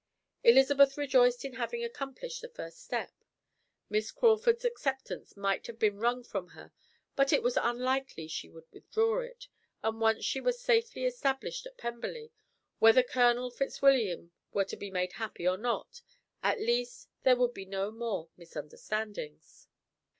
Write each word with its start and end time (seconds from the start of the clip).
Elizabeth 0.43 0.97
rejoiced 0.97 1.45
in 1.45 1.53
having 1.53 1.83
accomplished 1.83 2.41
the 2.41 2.49
first 2.49 2.81
step. 2.83 3.11
Miss 3.87 4.11
Crawford's 4.11 4.65
acceptance 4.65 5.37
might 5.37 5.67
have 5.67 5.77
been 5.77 5.99
wrung 5.99 6.23
from 6.23 6.47
her, 6.47 6.71
but 7.15 7.31
it 7.31 7.43
was 7.43 7.55
unlikely 7.55 8.27
she 8.27 8.49
would 8.49 8.63
withdraw 8.71 9.19
it, 9.19 9.47
and 9.83 10.01
once 10.01 10.25
she 10.25 10.41
were 10.41 10.53
safely 10.53 11.05
established 11.05 11.67
at 11.67 11.77
Pemberley, 11.77 12.31
whether 12.79 13.03
Colonel 13.03 13.51
Fitzwilliam 13.51 14.31
were 14.51 14.65
to 14.65 14.75
be 14.75 14.89
made 14.89 15.13
happy 15.13 15.47
or 15.47 15.55
not, 15.55 16.01
at 16.41 16.59
least 16.59 17.07
there 17.21 17.35
would 17.35 17.53
be 17.53 17.65
no 17.65 17.91
more 17.91 18.27
misunderstandings. 18.35 19.67